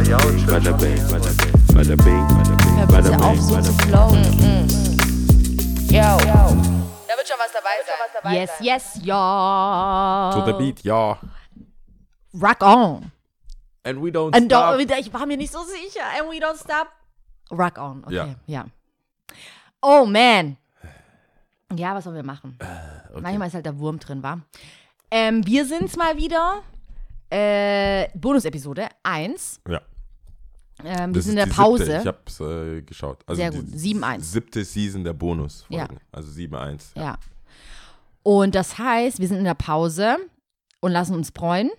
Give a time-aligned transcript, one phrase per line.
[0.00, 2.24] Bada bing, bada bing,
[2.88, 3.86] bada bing, auf, bing, so zu bing.
[3.86, 4.24] flowen.
[5.90, 6.16] Yo.
[7.06, 8.34] Da wird schon was dabei sein.
[8.34, 10.30] Yes, yes, ja.
[10.32, 11.18] To the beat, ja.
[12.32, 13.12] Rock on.
[13.84, 14.78] And we don't And stop.
[14.78, 16.00] don't, ich war mir nicht so sicher.
[16.18, 16.88] And we don't stop.
[17.50, 18.02] Rock on.
[18.06, 18.28] Okay, Ja.
[18.46, 18.64] ja.
[19.82, 20.56] Oh, man.
[21.76, 22.56] Ja, was sollen wir machen?
[23.10, 23.20] okay.
[23.20, 24.38] Manchmal ist halt der Wurm drin, wa?
[25.10, 26.62] Ähm, wir sind's mal wieder.
[27.32, 29.60] Äh, Bonus-Episode 1.
[29.68, 29.80] Ja.
[30.84, 31.84] Ähm, wir Das sind in der die Pause.
[31.84, 32.00] Siebte.
[32.00, 33.18] Ich hab's äh, geschaut.
[33.26, 33.68] Also Sehr die gut.
[33.68, 34.20] 7-1.
[34.20, 35.88] Siebte Season der bonus Ja.
[36.12, 36.96] Also 7-1.
[36.96, 37.18] Ja.
[38.22, 40.16] Und das heißt, wir sind in der Pause
[40.80, 41.70] und lassen uns freuen.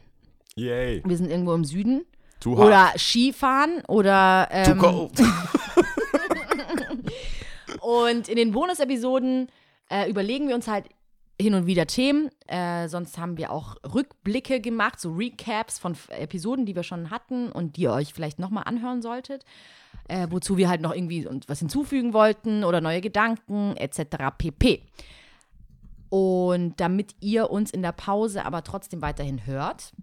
[0.56, 1.02] Yay.
[1.06, 2.06] Wir sind irgendwo im Süden.
[2.40, 2.68] Too hot.
[2.68, 5.12] Oder Skifahren oder Too ähm, cold.
[7.82, 9.48] Und in den Bonus-Episoden
[9.90, 10.86] äh, überlegen wir uns halt
[11.42, 12.30] hin und wieder Themen.
[12.48, 17.10] Äh, sonst haben wir auch Rückblicke gemacht, so Recaps von F- Episoden, die wir schon
[17.10, 19.44] hatten und die ihr euch vielleicht nochmal anhören solltet.
[20.08, 24.18] Äh, wozu wir halt noch irgendwie was hinzufügen wollten oder neue Gedanken etc.
[24.38, 24.84] pp.
[26.10, 29.94] Und damit ihr uns in der Pause aber trotzdem weiterhin hört,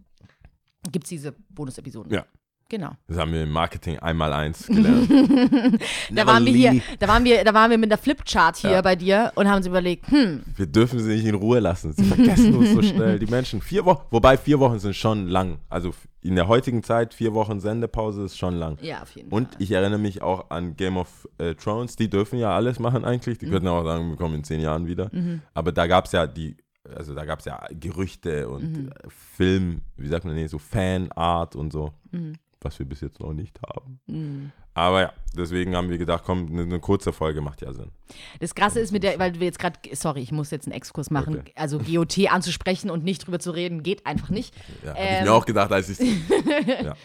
[0.91, 2.13] gibt es diese Bonus-Episoden.
[2.13, 2.25] Ja.
[2.71, 2.91] Genau.
[3.07, 5.09] Das haben wir im Marketing einmal eins gelernt.
[6.11, 8.83] Da waren wir hier, da waren wir, da waren wir mit der Flipchart hier Ja.
[8.83, 11.93] bei dir und haben uns überlegt, hm, Wir dürfen sie nicht in Ruhe lassen.
[11.93, 13.19] Sie vergessen uns so schnell.
[13.19, 13.63] Die Menschen.
[13.63, 15.59] Vier Wochen, wobei vier Wochen sind schon lang.
[15.71, 18.77] Also in der heutigen Zeit, vier Wochen Sendepause ist schon lang.
[18.83, 19.63] ja, auf jeden Und Fall.
[19.63, 21.97] ich erinnere mich auch an Game of äh, Thrones.
[21.97, 23.39] Die dürfen ja alles machen eigentlich.
[23.39, 23.51] Die Mhm.
[23.53, 25.11] könnten auch sagen, wir kommen in zehn Jahren wieder.
[25.55, 26.57] Aber da gab es ja die,
[26.95, 28.91] also da gab es ja Gerüchte und Mhm.
[29.37, 31.93] Film, wie sagt man, nee, so Fanart und so.
[32.11, 32.35] Mhm.
[32.61, 34.53] Was wir bis jetzt noch nicht haben.
[34.75, 37.93] Aber ja, deswegen haben wir gedacht, komm, eine, eine kurze Folge macht ja Sinn.
[38.41, 41.11] Das Krasse ist mit der, weil wir jetzt gerade, sorry, ich muss jetzt einen Exkurs
[41.11, 41.53] machen, Okay.
[41.55, 44.55] also GOT anzusprechen und nicht drüber zu reden, geht einfach nicht.
[44.85, 45.25] Ja, hab ich Ähm.
[45.25, 45.99] mir auch gedacht, als ich
[46.83, 46.97] ja.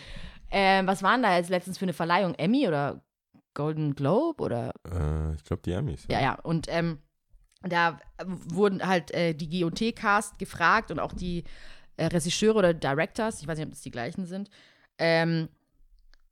[0.50, 2.34] Ähm, was waren da jetzt letztens für eine Verleihung?
[2.36, 3.04] Emmy oder
[3.54, 6.06] Golden Globe oder Äh, ich glaube, die Amis.
[6.10, 6.36] Ja, ja.
[6.42, 6.98] Und ähm,
[7.62, 11.44] da wurden halt äh, die GOT-Cast gefragt und auch die
[11.98, 14.50] äh, Regisseure oder Directors, ich weiß nicht, ob das die gleichen sind,
[14.98, 15.50] ähm,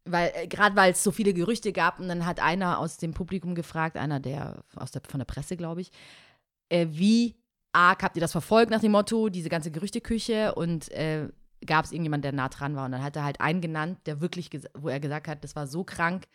[0.06, 3.14] weil äh, gerade weil es so viele Gerüchte gab und dann hat einer aus dem
[3.14, 5.92] Publikum gefragt, einer der aus der von der Presse, glaube ich,
[6.70, 7.36] äh, wie
[7.74, 11.30] arg habt ihr das verfolgt nach dem Motto, diese ganze Gerüchteküche und äh,
[11.66, 14.22] gab es irgendjemand, der nah dran war und dann hat er halt einen genannt, der
[14.22, 16.26] wirklich, wo er gesagt hat, das war so krank,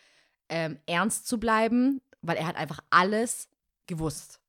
[0.49, 3.49] ähm, ernst zu bleiben, weil er hat einfach alles
[3.87, 4.41] gewusst.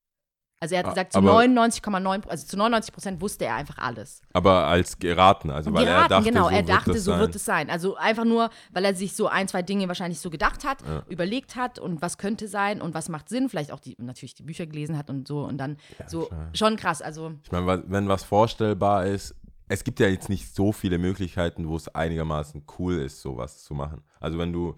[0.59, 3.77] Also er hat Ah, gesagt, zu aber- 99,9, also zu 99 Prozent wusste er einfach
[3.77, 4.21] alles.
[4.33, 7.11] Aber als geraten, also weil Geraten, er dachte, genau, so er wird dachte, das so
[7.11, 7.19] sein.
[7.19, 7.69] wird es sein.
[7.69, 11.03] Also einfach nur, weil er sich so ein, zwei Dinge wahrscheinlich so gedacht hat, Ja.
[11.09, 14.41] überlegt hat und was könnte sein und was macht Sinn, vielleicht auch die, natürlich die
[14.41, 16.49] Bücher gelesen hat und so und dann so klar.
[16.53, 17.03] schon krass.
[17.03, 19.35] Also Ich meine, wenn was vorstellbar ist,
[19.67, 23.75] es gibt ja jetzt nicht so viele Möglichkeiten, wo es einigermaßen cool ist, sowas zu
[23.75, 24.01] machen.
[24.19, 24.75] Also wenn du,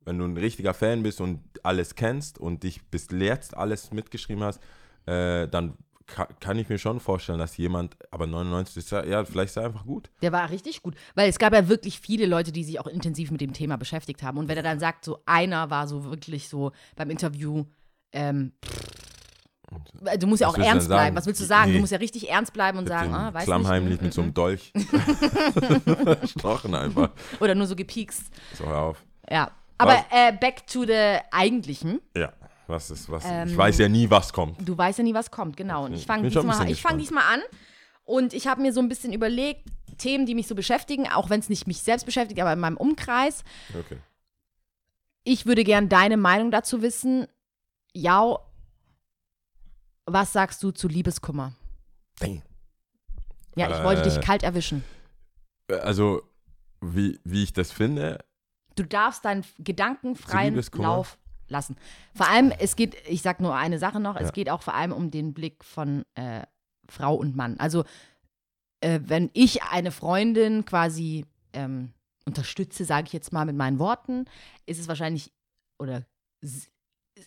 [0.00, 4.42] wenn du ein richtiger Fan bist und alles kennst und dich bis jetzt alles mitgeschrieben
[4.42, 4.60] hast,
[5.10, 5.74] äh, dann
[6.06, 9.56] ka kann ich mir schon vorstellen, dass jemand, aber 99 ist ja, ja, vielleicht ist
[9.56, 10.10] er einfach gut.
[10.22, 13.30] Der war richtig gut, weil es gab ja wirklich viele Leute, die sich auch intensiv
[13.30, 14.38] mit dem Thema beschäftigt haben.
[14.38, 17.64] Und wenn er dann sagt, so einer war so wirklich so beim Interview,
[18.12, 18.52] ähm,
[20.18, 21.16] du musst ja auch du ernst bleiben.
[21.16, 21.68] Was willst du sagen?
[21.68, 21.80] Du Nee.
[21.80, 24.02] musst ja richtig ernst bleiben und sagen, ah, weiß Klammheimlich nicht.
[24.02, 24.72] mit so einem mm, Dolch
[26.26, 27.10] stochen einfach.
[27.38, 28.24] Oder nur so gepiekst.
[28.54, 29.04] So, hör auf.
[29.30, 29.50] Ja.
[29.78, 32.00] Aber äh, back to the eigentlichen.
[32.16, 32.32] Ja,
[32.70, 34.56] was ist, was, Ähm, ich weiß ja nie, was kommt.
[34.66, 35.84] Du weißt ja nie, was kommt, genau.
[35.86, 37.40] Und ich fange diesmal, ich fang diesmal an.
[38.04, 41.40] Und ich habe mir so ein bisschen überlegt, Themen, die mich so beschäftigen, auch wenn
[41.40, 43.44] es nicht mich selbst beschäftigt, aber in meinem Umkreis.
[43.78, 43.98] Okay.
[45.24, 47.26] Ich würde gern deine Meinung dazu wissen.
[47.92, 48.38] Ja,
[50.06, 51.52] was sagst du zu Liebeskummer?
[52.18, 52.42] Dang.
[53.56, 54.04] Ja, ich wollte Äh.
[54.04, 54.82] dich kalt erwischen.
[55.68, 56.22] Also,
[56.80, 58.24] wie, wie ich das finde,
[58.76, 60.84] Du darfst deinen gedankenfreien Liebeskummer?
[60.84, 61.18] Lauf
[61.50, 61.76] lassen.
[62.14, 64.30] Vor allem, es geht, ich sag nur eine Sache noch, es Ja.
[64.30, 66.42] geht auch vor allem um den Blick von äh,
[66.88, 67.58] Frau und Mann.
[67.58, 67.84] Also,
[68.80, 71.92] äh, wenn ich eine Freundin quasi ähm,
[72.26, 74.24] unterstütze, sage ich jetzt mal mit meinen Worten,
[74.66, 75.32] ist es wahrscheinlich
[75.78, 76.04] oder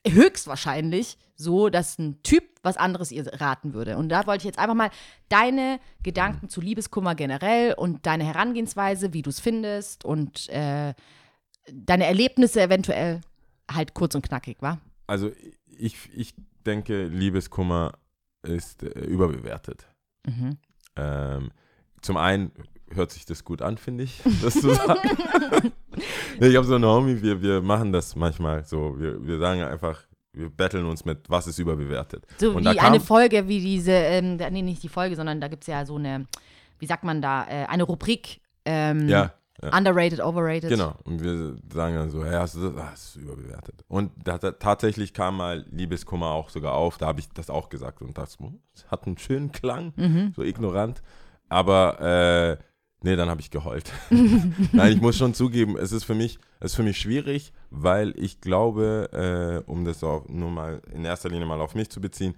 [0.07, 3.97] höchstwahrscheinlich so, dass ein Typ was anderes ihr raten würde.
[3.97, 4.89] Und da wollte ich jetzt einfach mal
[5.29, 10.93] deine Gedanken zu Liebeskummer generell und deine Herangehensweise, wie du es findest und äh,
[11.71, 13.21] deine Erlebnisse eventuell
[13.71, 14.79] halt kurz und knackig, wa?
[15.07, 15.31] also
[15.77, 16.33] ich, ich
[16.65, 17.93] denke, Liebeskummer
[18.43, 19.87] ist äh, überbewertet.
[20.25, 20.57] Mhm.
[20.95, 21.51] Ähm,
[22.01, 22.51] zum einen
[22.91, 25.09] hört sich das gut an, finde ich, das zu sagen.
[26.39, 28.99] ich habe so einen Homie, wir, wir machen das manchmal so.
[28.99, 30.01] Wir, wir sagen einfach,
[30.33, 32.25] wir betteln uns mit, was ist überbewertet.
[32.37, 35.63] So Und wie eine Folge, wie diese, ähm, nee, nicht die Folge, sondern da gibt
[35.63, 36.27] es ja so eine,
[36.79, 38.41] wie sagt man da, äh, eine Rubrik.
[38.65, 40.69] Ähm, Ja, Underrated, overrated.
[40.69, 40.95] Genau.
[41.03, 43.85] Und wir sagen dann so, ja, das ist, ah, das ist überbewertet.
[43.87, 46.97] Und da, da, tatsächlich kam mal Liebeskummer auch sogar auf.
[46.97, 48.37] Da habe ich das auch gesagt und das
[48.87, 50.33] hat einen schönen Klang, Mhm.
[50.35, 51.01] so ignorant.
[51.49, 52.01] Aber
[52.59, 52.63] äh,
[53.03, 53.91] nee, dann habe ich geheult.
[54.09, 58.13] Nein, ich muss schon zugeben, es ist für mich, es ist für mich schwierig, weil
[58.17, 62.01] ich glaube, äh, um das auch nur mal in erster Linie mal auf mich zu
[62.01, 62.35] beziehen,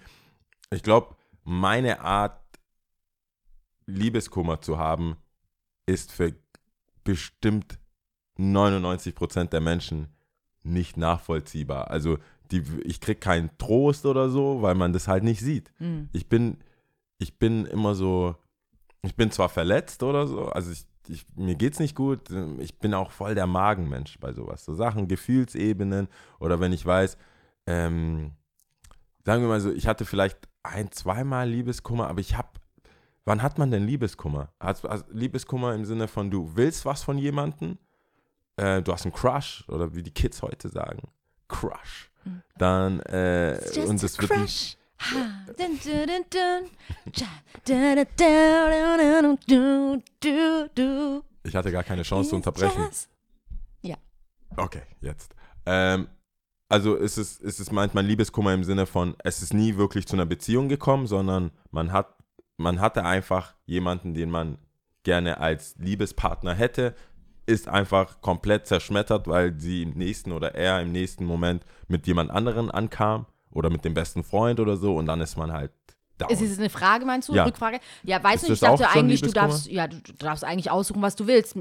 [0.69, 2.41] ich glaube, meine Art,
[3.87, 5.15] Liebeskummer zu haben,
[5.85, 6.33] ist für
[7.05, 7.79] bestimmt
[8.37, 10.09] 99% der Menschen
[10.63, 11.89] nicht nachvollziehbar.
[11.89, 12.17] Also
[12.51, 15.71] die, ich kriege keinen Trost oder so, weil man das halt nicht sieht.
[15.79, 16.09] Mhm.
[16.11, 16.57] Ich bin,
[17.17, 18.35] ich bin immer so,
[19.03, 22.29] ich bin zwar verletzt oder so, also ich, ich, mir geht's nicht gut,
[22.59, 24.65] ich bin auch voll der Magenmensch bei sowas.
[24.65, 26.07] So Sachen, Gefühlsebenen
[26.39, 27.17] oder wenn ich weiß,
[27.67, 28.31] ähm,
[29.23, 32.49] sagen wir mal so, ich hatte vielleicht ein, zweimal Liebeskummer, aber ich habe,
[33.25, 34.49] wann hat man denn Liebeskummer?
[34.59, 37.77] Hast Liebeskummer im Sinne von, du willst was von jemandem,
[38.57, 41.09] äh, du hast einen Crush oder wie die Kids heute sagen,
[41.47, 42.11] Crush.
[42.57, 44.77] Dann, äh, und es wird crush.
[45.11, 45.53] Ja.
[51.43, 52.81] Ich hatte gar keine Chance zu unterbrechen.
[52.81, 53.09] Just-
[54.57, 55.35] Okay, jetzt.
[55.65, 56.07] Ähm,
[56.69, 60.07] also ist es, ist es meint man Liebeskummer im Sinne von, es ist nie wirklich
[60.07, 62.14] zu einer Beziehung gekommen, sondern man hat,
[62.57, 64.57] man hatte einfach jemanden, den man
[65.03, 66.95] gerne als Liebespartner hätte,
[67.45, 72.31] ist einfach komplett zerschmettert, weil sie im nächsten oder er im nächsten Moment mit jemand
[72.31, 75.71] anderen ankam oder mit dem besten Freund oder so und dann ist man halt
[76.17, 76.29] down.
[76.29, 77.33] Ist es eine Frage, meinst du?
[77.33, 77.45] Ja.
[77.45, 77.79] Rückfrage?
[78.03, 81.27] Ja, weißt du, ich dachte eigentlich, du darfst, ja, du, darfst eigentlich aussuchen, was du
[81.27, 81.55] willst.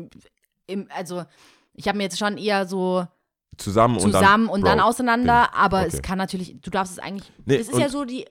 [0.67, 1.25] Im, also,
[1.75, 3.07] ich habe mir jetzt schon eher so
[3.59, 5.61] zusammen, und dann, zusammen und dann, auseinander, Ding.
[5.61, 5.91] aber Okay.
[5.93, 8.27] es kann natürlich, du darfst es eigentlich, Nee, das ist ja so die,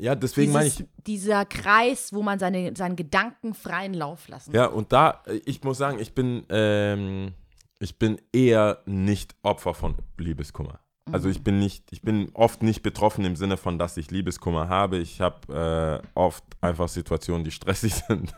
[0.00, 4.66] Ja, deswegen meine ich, dieser Kreis, wo man seine, seinen Gedanken freien Lauf lassen Ja,
[4.66, 7.32] und da, äh, ich muss sagen, ich bin, ähm,
[7.78, 10.80] ich bin eher nicht Opfer von Liebeskummer.
[11.12, 14.68] Also ich bin nicht, ich bin oft nicht betroffen im Sinne von, dass ich Liebeskummer
[14.68, 14.98] habe.
[14.98, 18.34] Ich habe äh, oft einfach Situationen, die stressig sind,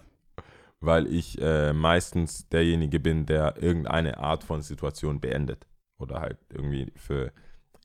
[0.81, 5.67] weil ich äh, meistens derjenige bin, der irgendeine Art von Situation beendet.
[5.99, 7.33] Oder halt irgendwie für,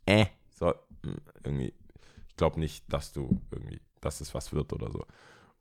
[0.05, 0.73] äh, so,
[1.43, 1.73] irgendwie,
[2.35, 5.05] ich glaube nicht, dass du irgendwie, dass es was wird oder so.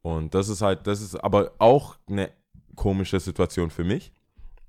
[0.03, 2.33] Und das ist halt, das ist aber auch eine
[2.75, 4.13] komische Situation für mich,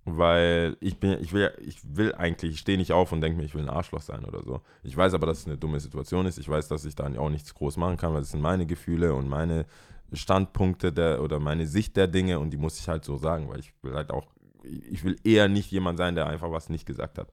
[0.03, 3.43] weil ich bin, ich will, ich will eigentlich, ich stehe nicht auf und denke mir,
[3.43, 4.61] ich will ein Arschloch sein oder so.
[4.83, 6.37] Ich weiß aber, dass es eine dumme Situation ist.
[6.37, 9.15] Ich weiß, dass ich dann auch nichts groß machen kann, weil es sind meine Gefühle
[9.15, 9.65] und meine
[10.13, 13.61] Standpunkte der oder meine Sicht der Dinge und die muss ich halt so sagen, weil
[13.61, 14.27] ich will halt auch,
[14.61, 17.31] ich will eher nicht jemand sein, der einfach was nicht gesagt hat.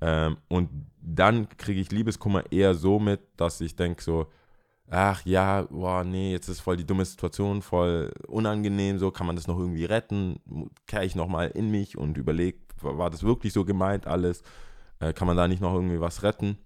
[0.00, 0.70] Ähm, und
[1.00, 4.26] dann kriege ich Liebeskummer eher so mit, dass ich denke so,
[4.88, 9.36] ach ja, boah, nee, jetzt ist voll die dumme Situation, voll unangenehm, so kann man
[9.36, 10.40] das noch irgendwie retten,
[10.86, 14.42] kehre ich nochmal in mich und überlege, war das wirklich so gemeint alles,
[15.00, 16.58] äh, kann man da nicht noch irgendwie was retten?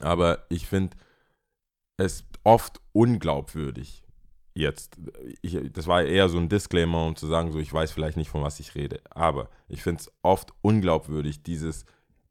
[0.00, 0.96] Aber ich finde
[1.96, 4.02] es oft unglaubwürdig
[4.54, 4.96] jetzt.
[5.42, 8.30] Ich, das war eher so ein Disclaimer, um zu sagen, so ich weiß vielleicht nicht,
[8.30, 11.84] von was ich rede, aber ich finde es oft unglaubwürdig, dieses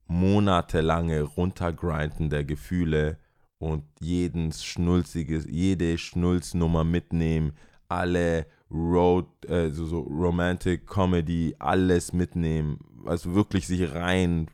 [0.08, 3.18] monatelange Runtergrinden der Gefühle
[3.58, 7.54] und jeden schnulziges, jede Schnulznummer mitnehmen,
[7.88, 14.52] alle Road, äh, so, Romantic Comedy, alles mitnehmen, also wirklich sich reinfinden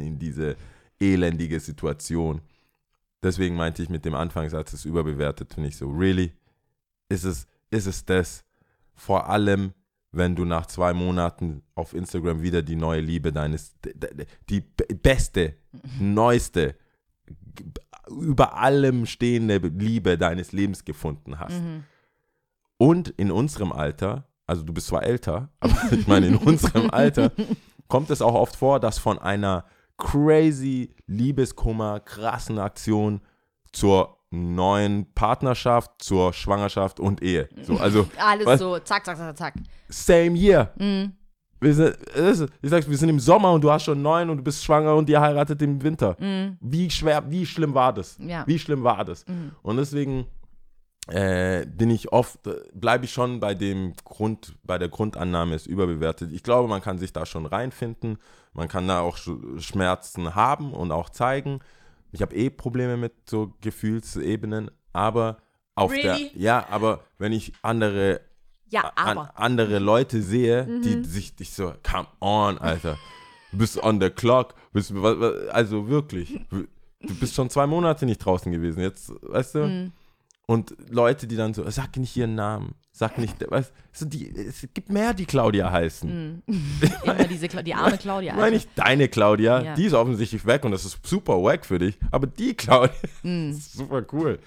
[0.00, 0.56] in diese
[1.00, 2.40] elendige Situation.
[3.22, 6.32] Deswegen meinte ich mit dem Anfangssatz, es überbewertet, finde ich so, really?
[7.08, 8.44] Ist es, ist es das?
[8.94, 9.72] Vor allem,
[10.12, 13.74] wenn du nach zwei Monaten auf Instagram wieder die neue Liebe deines,
[14.48, 15.56] die be- beste,
[15.98, 16.76] neueste,
[18.08, 21.60] über allem stehende Liebe deines Lebens gefunden hast.
[21.60, 21.84] Mhm.
[22.76, 27.32] Und in unserem Alter, also du bist zwar älter, aber ich meine, in unserem Alter
[27.88, 29.64] kommt es auch oft vor, dass von einer
[29.96, 33.20] crazy Liebeskummer, krassen Aktion
[33.72, 37.48] zur neuen Partnerschaft, zur Schwangerschaft und Ehe.
[37.62, 38.58] So, also Alles Was?
[38.60, 39.54] so, zack, zack, zack, zack.
[39.88, 40.72] same year.
[40.78, 41.12] Mhm.
[41.60, 41.96] Wir sind,
[42.60, 44.96] ich sag's, wir sind im Sommer und du hast schon neun und du bist schwanger
[44.96, 46.16] und ihr heiratet im Winter.
[46.18, 46.56] Mhm.
[46.60, 48.16] Wie schwer, wie schlimm war das?
[48.18, 48.42] Ja.
[48.48, 49.24] Wie schlimm war das?
[49.28, 49.52] Mhm.
[49.62, 50.26] Und deswegen
[51.08, 55.66] äh, bin ich oft, äh, bleibe ich schon bei dem Grund, bei der Grundannahme ist
[55.66, 56.32] überbewertet.
[56.32, 58.18] Ich glaube, man kann sich da schon reinfinden.
[58.54, 61.60] Man kann da auch Sch- Schmerzen haben und auch zeigen.
[62.12, 65.38] Ich habe eh Probleme mit so Gefühlsebenen, aber
[65.74, 66.02] auf Really?
[66.34, 68.20] der, ja, aber wenn ich andere
[68.68, 70.82] Ja, an, andere Leute sehe, Mhm.
[70.82, 72.98] die sich dich so, come on, Alter.
[73.50, 74.54] Du bist on the clock.
[74.72, 74.92] Bist,
[75.50, 76.40] also wirklich.
[76.50, 78.80] Du bist schon zwei Monate nicht draußen gewesen.
[78.80, 79.58] Jetzt, weißt du?
[79.66, 79.92] Mhm.
[80.52, 84.68] Und Leute, die dann so, sag nicht ihren Namen, sag nicht, was, so die, es
[84.74, 86.42] gibt mehr, die Claudia heißen.
[87.04, 88.32] Immer diese, Kla- die arme Claudia.
[88.34, 89.74] Ich meine nicht deine Claudia, Ja.
[89.74, 92.92] die ist offensichtlich weg und das ist super wack für dich, aber die Claudia
[93.22, 94.38] ist super cool.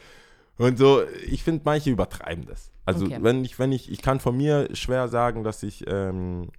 [0.58, 2.72] Und so, ich finde, manche übertreiben das.
[2.86, 3.18] Also, Okay.
[3.22, 6.50] wenn ich, wenn ich, ich kann von mir schwer sagen, dass ich ähm,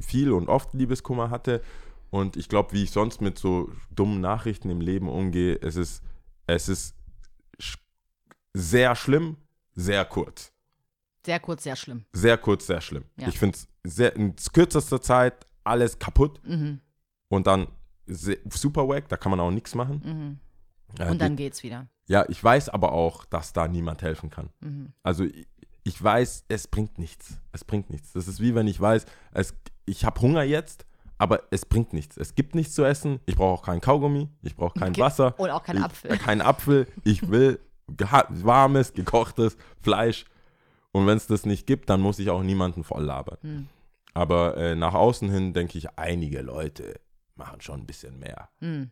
[0.00, 1.62] viel und oft Liebeskummer hatte.
[2.10, 6.02] Und ich glaube, wie ich sonst mit so dummen Nachrichten im Leben umgehe, es ist,
[6.46, 6.94] es ist
[8.58, 9.36] sehr schlimm,
[9.74, 10.52] sehr kurz.
[11.24, 12.04] Sehr kurz, sehr schlimm.
[12.12, 13.04] Sehr kurz, sehr schlimm.
[13.16, 13.28] Ja.
[13.28, 16.80] Ich finde es sehr in kürzester Zeit alles kaputt Mhm.
[17.28, 17.68] und dann
[18.06, 20.02] super wack, da kann man auch nichts machen.
[20.04, 20.98] Mhm.
[20.98, 21.86] Äh, Und dann die, geht's wieder.
[22.06, 24.48] ja, ich weiß aber auch, dass da niemand helfen kann.
[24.60, 24.92] Mhm.
[25.02, 25.46] Also ich,
[25.84, 27.38] ich weiß, es bringt nichts.
[27.52, 28.12] Es bringt nichts.
[28.12, 30.86] Das ist wie wenn ich weiß, es, ich habe Hunger jetzt,
[31.18, 32.16] aber es bringt nichts.
[32.16, 33.20] Es gibt nichts zu essen.
[33.26, 34.28] Ich brauche auch kein Kaugummi.
[34.42, 35.00] Ich brauche kein Okay.
[35.02, 35.38] Wasser.
[35.38, 36.16] Und auch keinen Apfel.
[36.16, 36.86] Kein Apfel.
[37.04, 40.24] Ich will warmes, gekochtes Fleisch.
[40.92, 43.38] Und wenn es das nicht gibt, dann muss ich auch niemanden voll labern.
[43.42, 43.68] Hm.
[44.14, 47.00] Aber äh, nach außen hin denke ich, einige Leute
[47.34, 48.48] machen schon ein bisschen mehr.
[48.60, 48.90] Mhm.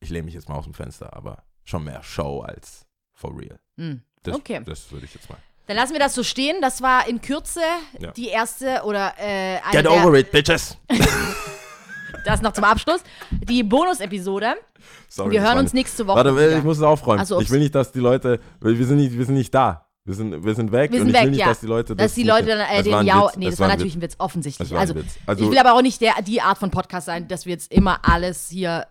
[0.00, 3.58] Ich lehne mich jetzt mal aus dem Fenster, aber schon mehr Show als for real.
[3.76, 4.02] Mhm.
[4.22, 4.60] Das, Okay.
[4.64, 5.38] Das würde ich jetzt mal.
[5.66, 6.60] Dann lassen wir das so stehen.
[6.62, 7.60] Das war in Kürze
[7.98, 8.12] Ja.
[8.12, 10.76] die erste oder äh, eine Get over it, bitches!
[12.24, 13.00] das noch zum Abschluss.
[13.30, 14.54] Die Bonus-Episode.
[15.08, 16.16] Sorry, Wir hören war uns nächste Woche.
[16.16, 16.58] Warte, wieder.
[16.58, 17.24] ich muss es aufräumen.
[17.24, 19.84] So, ich will nicht, dass die Leute, wir sind nicht, wir sind nicht da.
[20.04, 21.48] Wir sind, wir sind weg Wir und sind ich will weg, nicht, ja.
[21.48, 23.24] dass die Leute das Dass die Leute dann äh, war den ein Ja.
[23.26, 24.70] Witz, Nee, das war ein natürlich ein Witz, offensichtlich.
[24.70, 25.16] War ein Also, Witz.
[25.26, 27.70] Also- ich will aber auch nicht der, die Art von Podcast sein, dass wir jetzt
[27.70, 28.86] immer alles hier.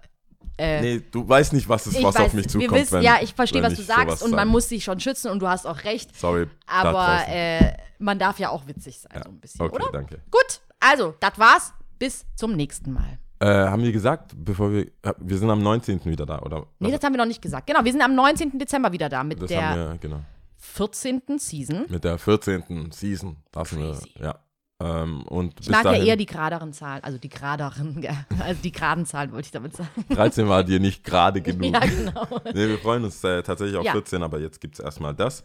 [0.59, 2.71] Äh, Nee, du weißt nicht, was, ist, ich was weiß, auf mich zukommt.
[2.71, 5.31] wir wissen, wenn, ja, ich verstehe, was du sagst und man muss sich schon schützen
[5.31, 6.15] und du hast auch recht.
[6.15, 9.23] Sorry, Aber äh, man darf ja auch witzig sein, Ja.
[9.23, 9.91] so ein bisschen, Okay, oder?
[9.91, 10.19] danke.
[10.29, 11.73] Gut, also, das war's.
[11.99, 13.19] Bis zum nächsten Mal.
[13.39, 16.05] Äh, haben wir gesagt, bevor wir, äh, wir sind am 19.
[16.05, 16.65] wieder da, oder?
[16.79, 17.67] Nee, das haben wir noch nicht gesagt.
[17.67, 18.57] Genau, wir sind am 19.
[18.57, 20.21] Dezember wieder da mit das der haben wir, genau.
[20.57, 21.21] 14.
[21.37, 21.85] Season.
[21.87, 22.91] Mit der 14.
[22.91, 23.37] Season.
[23.51, 24.11] Das sind wir, Crazy.
[24.19, 24.39] ja.
[24.79, 28.05] Ähm, und Ich mag dahin, ja eher die geraderen Zahlen, also die geraderen,
[28.39, 29.89] also die geraden Zahlen wollte ich damit sagen.
[30.09, 31.73] 13 war dir nicht gerade genug.
[31.73, 32.41] Ja, genau.
[32.53, 33.91] Nee, wir freuen uns äh, tatsächlich auf Ja.
[33.93, 35.43] 14, aber jetzt gibt es erstmal das.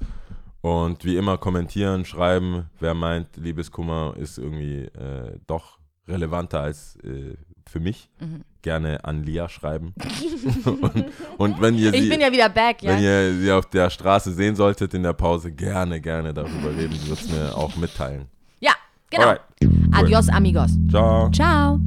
[0.61, 5.79] Und wie immer kommentieren, schreiben, wer meint, Liebeskummer ist irgendwie äh, doch
[6.13, 7.35] relevanter als äh,
[7.67, 8.09] für mich.
[8.21, 8.43] Mhm.
[8.63, 9.93] Gerne an Lia schreiben.
[10.65, 11.05] und,
[11.39, 12.91] und wenn ihr Ich sie, bin ja wieder back, ja.
[12.91, 16.95] wenn ihr sie auf der Straße sehen solltet in der Pause, gerne, gerne darüber reden.
[16.95, 18.27] Sie wird es mir auch mitteilen.
[18.61, 18.73] Ja,
[19.11, 19.25] genau.
[19.25, 19.41] Alright.
[19.93, 20.71] Adios, amigos.
[20.89, 21.31] Ciao.
[21.31, 21.81] Ciao.